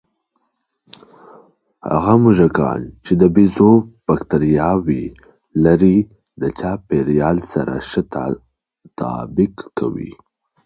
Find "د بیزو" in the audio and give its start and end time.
3.21-3.71